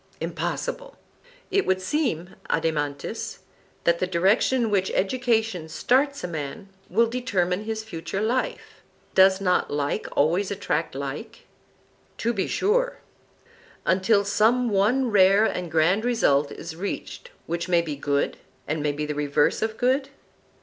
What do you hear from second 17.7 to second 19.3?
be good, and may be the